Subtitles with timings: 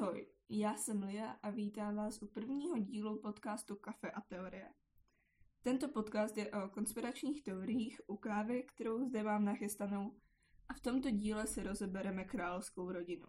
[0.00, 4.74] Ahoj, já jsem Lia a vítám vás u prvního dílu podcastu Kafe a teorie.
[5.62, 10.20] Tento podcast je o konspiračních teoriích u kávy, kterou zde mám nachystanou
[10.68, 13.26] a v tomto díle si rozebereme královskou rodinu.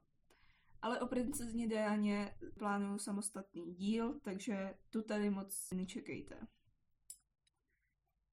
[0.81, 6.47] Ale o princezně Dianě plánuju samostatný díl, takže tu tady moc nečekejte.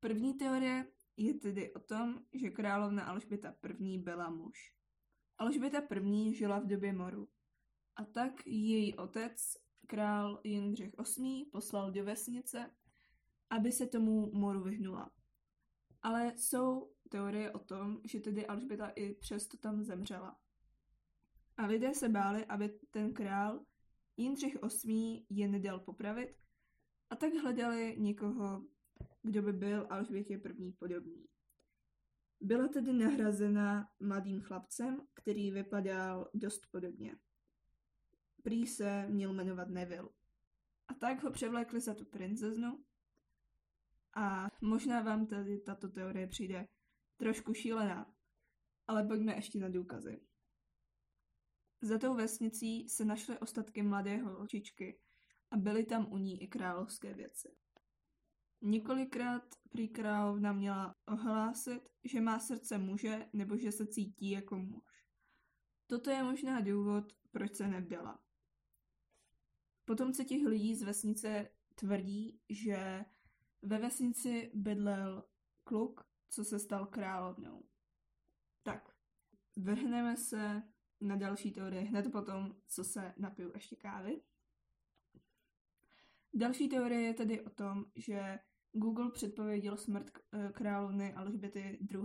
[0.00, 3.98] První teorie je tedy o tom, že královna Alžběta I.
[3.98, 4.74] byla muž.
[5.38, 6.34] Alžběta I.
[6.34, 7.28] žila v době moru.
[7.96, 9.56] A tak její otec,
[9.86, 12.70] král Jindřich VIII, poslal do vesnice,
[13.50, 15.10] aby se tomu moru vyhnula.
[16.02, 20.38] Ale jsou teorie o tom, že tedy Alžběta i přesto tam zemřela.
[21.56, 23.64] A lidé se báli, aby ten král
[24.16, 26.36] Jindřich VIII je nedal popravit
[27.10, 28.66] a tak hledali někoho,
[29.22, 31.26] kdo by byl Alžbětě první podobný.
[32.40, 37.16] Byla tedy nahrazena mladým chlapcem, který vypadal dost podobně.
[38.46, 40.08] Prý se měl jmenovat Neville.
[40.88, 42.84] A tak ho převlékli za tu princeznu.
[44.16, 46.68] A možná vám tady tato teorie přijde
[47.16, 48.14] trošku šílená,
[48.86, 50.20] ale pojďme ještě na důkazy.
[51.82, 55.00] Za tou vesnicí se našly ostatky mladého holčičky
[55.50, 57.56] a byly tam u ní i královské věci.
[58.62, 65.04] Několikrát prý královna měla ohlásit, že má srdce muže nebo že se cítí jako muž.
[65.86, 68.25] Toto je možná důvod, proč se nevdala.
[69.86, 73.04] Potomci těch lidí z vesnice tvrdí, že
[73.62, 75.24] ve vesnici bydlel
[75.64, 77.64] kluk, co se stal královnou.
[78.62, 78.96] Tak,
[79.56, 80.62] vrhneme se
[81.00, 84.22] na další teorie hned potom, co se napiju ještě kávy.
[86.34, 88.38] Další teorie je tedy o tom, že
[88.72, 92.02] Google předpověděl smrt eh, královny Alžběty II.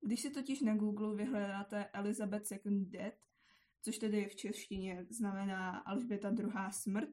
[0.00, 3.14] Když si totiž na Google vyhledáte Elizabeth II Dead,
[3.82, 6.52] což tedy v češtině znamená Alžběta II.
[6.70, 7.08] smrt,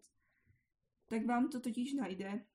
[1.05, 2.45] tak vám to totiž najde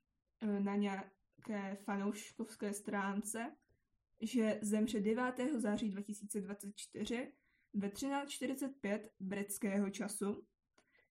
[0.40, 3.56] eh, na nějaké fanouškovské stránce,
[4.20, 5.34] že zemře 9.
[5.56, 7.32] září 2024
[7.74, 10.46] ve 13.45 britského času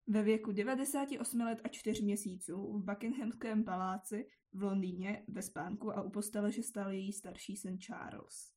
[0.08, 6.02] ve věku 98 let a 4 měsíců v Buckinghamském paláci v Londýně ve spánku a
[6.02, 8.52] u postele, že stál její starší syn Charles.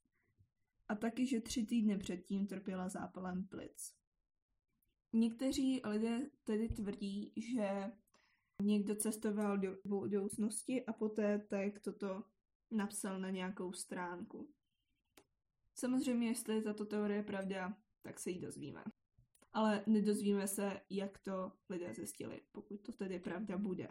[0.89, 4.02] A taky, že tři týdny předtím trpěla zápalem plic.
[5.13, 7.93] Někteří lidé tedy tvrdí, že
[8.63, 12.25] někdo cestoval do budoucnosti a poté tak toto
[12.71, 14.49] napsal na nějakou stránku.
[15.75, 18.85] Samozřejmě, jestli je tato teorie pravda, tak se jí dozvíme.
[19.53, 23.89] Ale nedozvíme se, jak to lidé zjistili, pokud to tedy pravda bude.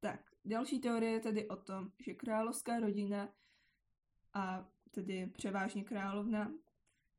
[0.00, 3.34] Tak, další teorie je tedy o tom, že královská rodina
[4.34, 6.52] a tedy převážně královna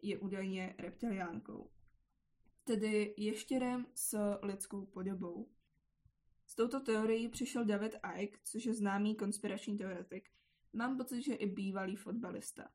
[0.02, 1.72] je údajně reptiliánkou.
[2.63, 5.52] Tedy ještěrem s lidskou podobou.
[6.46, 10.30] S touto teorií přišel David Icke, což je známý konspirační teoretik.
[10.74, 12.72] Mám pocit, že i bývalý fotbalista.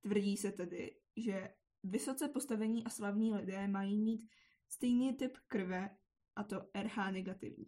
[0.00, 4.30] Tvrdí se tedy, že vysoce postavení a slavní lidé mají mít
[4.68, 5.96] stejný typ krve,
[6.36, 7.66] a to RH negativní.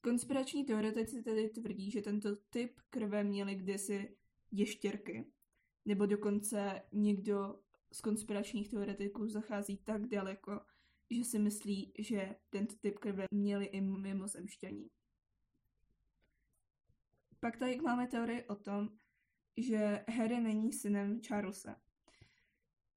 [0.00, 4.16] Konspirační teoretici tedy tvrdí, že tento typ krve měli kdysi
[4.50, 5.32] ještěrky,
[5.84, 7.60] nebo dokonce někdo
[7.92, 10.60] z konspiračních teoretiků zachází tak daleko,
[11.10, 14.90] že si myslí, že tento typ krve měli i mimozemšťaní.
[17.40, 18.88] Pak tady máme teorii o tom,
[19.56, 21.80] že Harry není synem Charlesa.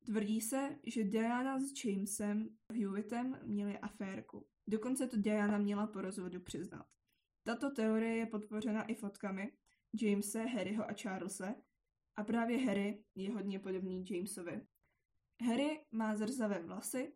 [0.05, 4.47] Tvrdí se, že Diana s Jamesem Hewittem měli aférku.
[4.67, 6.85] Dokonce to Diana měla po rozvodu přiznat.
[7.43, 9.51] Tato teorie je podpořena i fotkami
[10.01, 11.55] Jamese, Harryho a Charlesa
[12.17, 14.67] a právě Harry je hodně podobný Jamesovi.
[15.41, 17.13] Harry má zrzavé vlasy,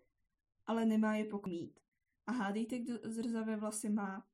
[0.66, 1.80] ale nemá je pokmít.
[2.28, 4.28] A hádejte, kdo zrzavé vlasy má?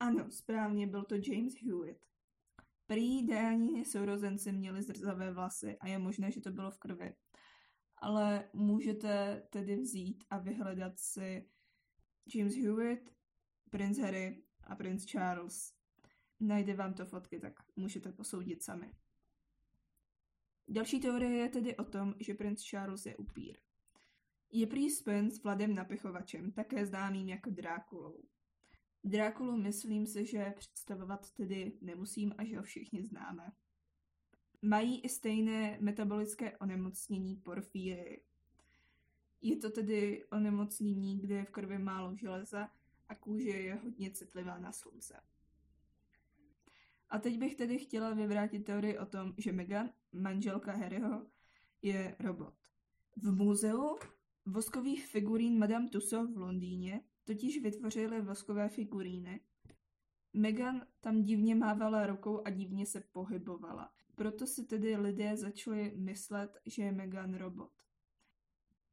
[0.00, 2.06] Ano, správně, byl to James Hewitt.
[2.86, 7.14] Prý Dianí sourozenci měli zrzavé vlasy a je možné, že to bylo v krvi.
[7.96, 11.48] Ale můžete tedy vzít a vyhledat si
[12.34, 13.10] James Hewitt,
[13.70, 15.74] prince Harry a prince Charles.
[16.40, 18.94] Najde vám to fotky, tak můžete posoudit sami.
[20.72, 23.58] Další teorie je tedy o tom, že princ Charles je upír.
[24.52, 28.22] Je prý spojen s Vladem Napichovačem, také známým jako Drákulou.
[29.04, 33.52] Drákulu myslím si, že představovat tedy nemusím a že ho všichni známe.
[34.62, 38.22] Mají i stejné metabolické onemocnění porfíry.
[39.42, 42.70] Je to tedy onemocnění, kde je v krvi málo železa
[43.08, 45.20] a kůže je hodně citlivá na slunce.
[47.10, 51.26] A teď bych tedy chtěla vyvrátit teorii o tom, že Meghan, manželka Harryho,
[51.82, 52.54] je robot.
[53.16, 53.98] V muzeu
[54.46, 59.40] voskových figurín Madame Tussauds v Londýně totiž vytvořili voskové figuríny.
[60.32, 63.92] Meghan tam divně mávala rukou a divně se pohybovala.
[64.14, 67.72] Proto si tedy lidé začali myslet, že je Meghan robot.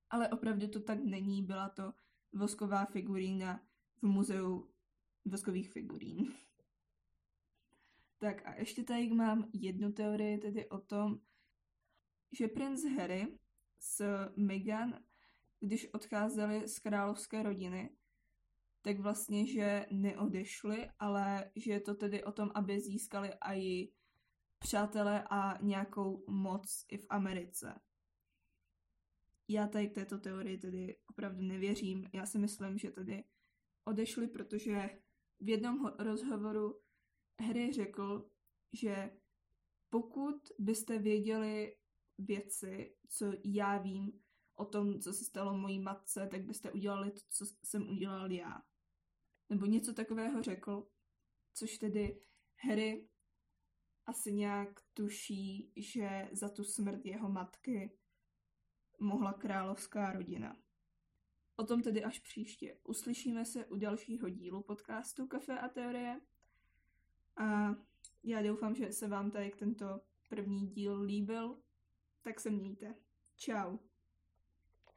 [0.09, 1.93] Ale opravdu to tak není, byla to
[2.33, 3.61] vosková figurína
[4.01, 4.67] v muzeu
[5.25, 6.33] voskových figurín.
[8.19, 11.19] Tak a ještě tady mám jednu teorii tedy o tom,
[12.31, 13.39] že princ Harry
[13.79, 14.05] s
[14.35, 14.99] Meghan,
[15.59, 17.89] když odcházeli z královské rodiny,
[18.81, 23.91] tak vlastně, že neodešli, ale že je to tedy o tom, aby získali i
[24.59, 27.79] přátelé a nějakou moc i v Americe.
[29.47, 32.09] Já tady k této teorii tedy opravdu nevěřím.
[32.13, 33.23] Já si myslím, že tedy
[33.83, 34.89] odešli, protože
[35.39, 36.81] v jednom rozhovoru
[37.41, 38.29] Harry řekl,
[38.73, 39.17] že
[39.89, 41.77] pokud byste věděli
[42.17, 44.23] věci, co já vím
[44.55, 48.63] o tom, co se stalo mojí matce, tak byste udělali to, co jsem udělal já.
[49.49, 50.87] Nebo něco takového řekl,
[51.53, 52.21] což tedy
[52.59, 53.09] Harry
[54.05, 57.97] asi nějak tuší, že za tu smrt jeho matky
[58.99, 60.57] mohla královská rodina.
[61.55, 62.79] O tom tedy až příště.
[62.83, 66.21] Uslyšíme se u dalšího dílu podcastu Kafe a teorie.
[67.37, 67.75] A
[68.23, 71.57] já doufám, že se vám tady tento první díl líbil.
[72.21, 72.95] Tak se mějte.
[73.37, 73.86] Ciao.